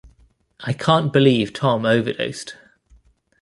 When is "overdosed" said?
1.85-2.55